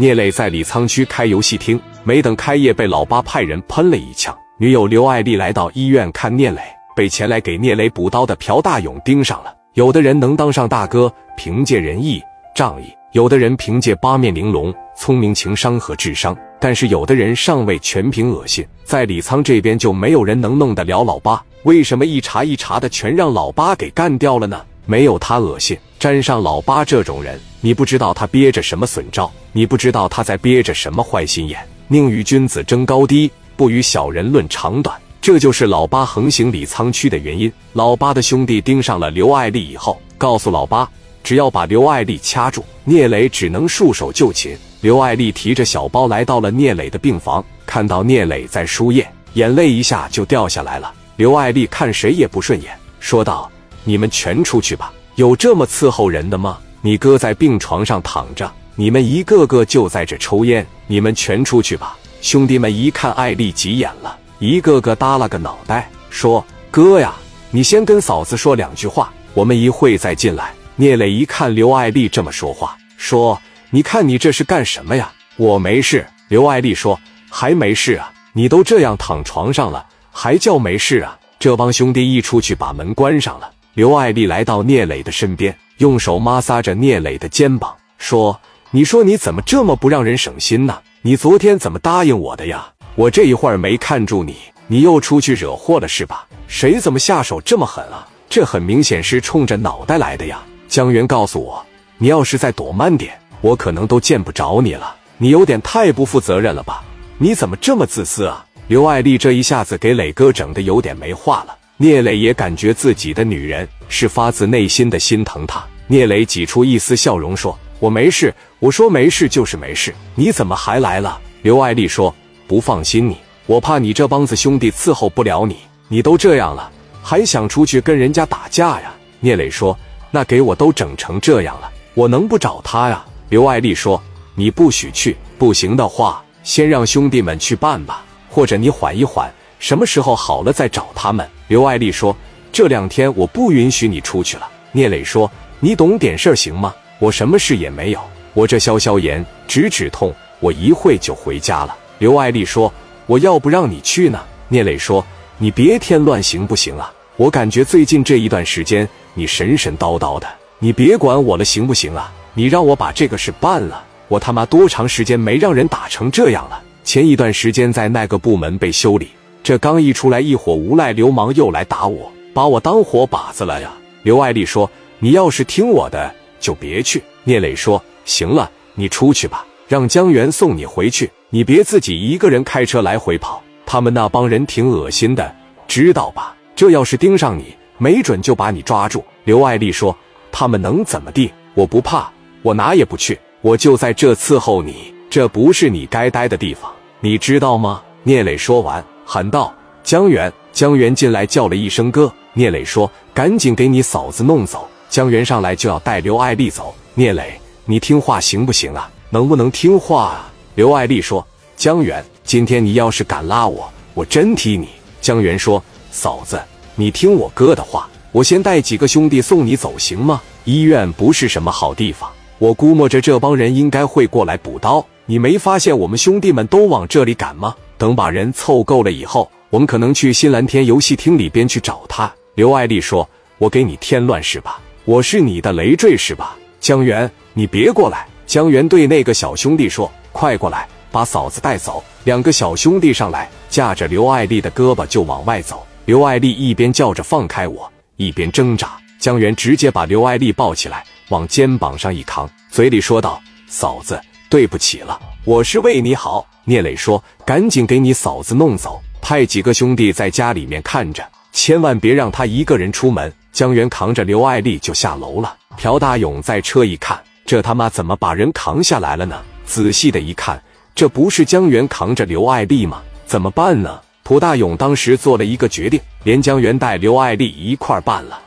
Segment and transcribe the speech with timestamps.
[0.00, 4.32] 聂磊在李沧区开游戏厅，没等开业，被老八派人喷了一枪。
[4.56, 6.60] 女友刘爱丽来到医院看聂磊，
[6.94, 9.52] 被前来给聂磊补刀的朴大勇盯上了。
[9.74, 12.22] 有的人能当上大哥，凭借仁义
[12.54, 16.36] 仗义；有的人凭借八面玲珑、聪明、情商和智商。
[16.60, 18.64] 但是有的人尚未全凭恶心。
[18.84, 21.42] 在李沧这边就没有人能弄得了老八。
[21.64, 24.60] 为什么一茬一茬的全让老八给干掉了呢？
[24.86, 31.58] 没有他恶心，沾上老八这种人，你不知道他憋着什么损招，你不知道他在憋着什么坏心眼。
[31.88, 34.96] 宁与君子争高低，不与小人论长短。
[35.20, 37.52] 这就是老八横行李沧区的原因。
[37.72, 40.88] 老八的兄弟盯上了刘爱丽以后，告诉老八，
[41.24, 44.56] 只要把刘爱丽掐住，聂磊只能束手就擒。
[44.80, 50.94] 刘爱丽提着小包来到了聂磊的病房，看到聂磊在输液，眼泪一下就掉下来了。
[51.16, 53.50] 刘爱丽看谁也不顺眼，说道
[53.82, 56.58] ：“你们全出去吧，有这么伺候人的吗？
[56.80, 64.16] 你哥在病床上躺着，你们一个个就在这抽烟，你们全出去吧。”兄弟们一看艾丽急眼了。
[64.38, 67.14] 一个个耷拉个脑袋，说：“哥呀，
[67.50, 76.06] 你先跟嫂子说两句话，我们一会再进来。”聂磊一看刘爱丽这么说话，说：“你看你这是干什么呀？”我没事。
[76.28, 76.98] 刘爱丽说
[77.28, 78.12] ：“还没事啊？
[78.32, 83.50] 你都这样躺床上了，还叫没事啊？”这帮兄弟一出去，把门关上了。
[83.74, 88.40] 刘爱丽来到聂磊的身边，用手摩挲着聂磊的肩膀，说
[88.72, 90.78] ：“你说你怎么这么不让人省心呢？
[91.02, 96.26] 你昨天怎么答应我的呀？”我这一会儿没看住你，你又出去惹祸了是吧？
[96.48, 98.06] 谁怎么下手这么狠啊？
[98.28, 100.42] 这很明显是冲着脑袋来的呀！
[100.66, 101.64] 江源告诉我，
[101.96, 104.96] 你要是再躲慢点，我可能都见不着你了。
[105.16, 106.82] 你有点太不负责任了吧？
[107.18, 108.44] 你怎么这么自私啊？
[108.66, 111.56] 刘爱丽这一下子给磊哥整的有点没话了。
[111.76, 115.64] 聂磊也感觉自己的女人是发自内心的心疼他。
[115.86, 122.14] 聂磊挤出一丝笑容说：“我没事，我说没事就是没事，你怎么还来了？”刘爱丽说。
[122.46, 125.58] 不放心你，我怕你这帮子兄弟伺候不了你。
[125.88, 126.72] 你都这样了，
[127.02, 128.90] 还想出去跟人家打架呀？
[129.20, 129.78] 聂磊说
[130.10, 134.02] ：“那给我都整成这样了，我能不找他呀？”刘爱丽说
[134.34, 142.16] ：“你不许去，不行的话，先让兄弟们去办吧，或者你缓一缓，什么时候好了再找他们。”刘爱丽说
[142.58, 145.30] ：“这两天我不允许你出去了。”聂磊说
[145.62, 146.74] ：“你懂点事儿行吗？
[146.98, 148.00] 我什么事也没有，
[148.34, 152.74] 我这消消炎、止止痛，我一会就回家了。”刘爱丽说
[153.06, 154.20] ：“我要不让你去呢？”
[154.50, 155.06] 聂磊说
[155.38, 156.92] ：“你别添乱行不行啊？
[157.14, 160.26] 我感觉最近这一段时间你神神叨叨的，
[160.58, 162.12] 你别管我了行不行啊？
[162.34, 166.60] 你让我把这个事办了，我他妈多长时间没让人打成这样了？
[166.82, 169.10] 前一段时间在那个部门被修理，
[169.44, 173.72] 这刚一出来，一伙无赖流氓又来打我，把我当活靶子了呀！”
[174.02, 185.30] 刘爱丽说：“你要是听我的，就别去。”聂磊说：“行了，你出去吧，让江源送你回去。”你别自己一个人开车来回跑，他们那帮人挺恶心的，
[185.66, 186.34] 知道吧？
[186.56, 189.04] 这要是盯上你，没准就把你抓住。
[189.24, 189.94] 刘爱丽说
[190.32, 191.30] ：“他们能怎么地？
[191.52, 192.10] 我不怕，
[192.40, 194.94] 我哪也不去，我就在这伺候你。
[195.10, 199.52] 这不是你该待的地方，你知道吗？”聂磊说完，喊道
[199.88, 202.12] ：“江源！”江源进来叫了一声“哥”。
[202.34, 206.74] 聂磊说：“赶紧给你嫂子弄走。”江源上来就要带刘爱丽走。
[206.92, 208.90] 聂磊，你听话行不行啊？
[209.08, 210.30] 能不能听话啊？
[210.56, 214.68] 刘爱丽说：“江源，今天你要是敢拉我，我真踢你。”
[215.00, 216.38] 江源说：“嫂子，
[216.74, 220.20] 你听我哥的话，我先带几个兄弟送你走，行吗？
[220.44, 224.84] 医院不是什么好地方，我估摸着这帮人应该会过来补刀。
[225.06, 227.54] 你没发现我们兄弟们都往这里赶吗？
[227.78, 234.60] 等把人凑够了以后，我们可能去新蓝天游戏厅里边去找他。”刘爱丽说：“我给你添乱是吧？
[234.84, 238.06] 我是你的累赘是吧？”江源，你别过来。
[238.26, 239.90] 江源对那个小兄弟说。
[240.10, 241.84] 快过来，把嫂子带走！
[242.02, 245.64] 两个小兄弟上来，架着刘爱丽的胳膊就往外走。
[245.84, 248.76] 刘爱丽一边叫着放开我，一边挣扎。
[248.98, 261.02] 江源直接把刘爱丽抱起来，往肩膀上一扛，嘴里说道：“嫂子，对不起了，我是为你好。”聂磊说：“赶紧给你嫂子弄走，派几个兄弟在家里面看着，
[261.32, 265.36] 千万别让他一个人出门。”江源扛着刘爱丽就下楼了。
[265.56, 269.22] 朴大勇在车一看，这他妈怎么把人扛下来了呢？
[269.44, 270.42] 仔细的一看，
[270.74, 272.82] 这不是江源扛着刘爱丽吗？
[273.06, 273.80] 怎么办呢？
[274.02, 278.20] 朴大勇当时做了一个决定，连江源带刘爱丽一块办了。